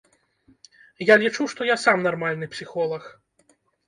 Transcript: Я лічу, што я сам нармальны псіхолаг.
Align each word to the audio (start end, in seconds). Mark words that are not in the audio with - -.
Я 1.13 1.17
лічу, 1.23 1.45
што 1.53 1.67
я 1.67 1.75
сам 1.81 1.97
нармальны 2.07 2.45
псіхолаг. 2.55 3.03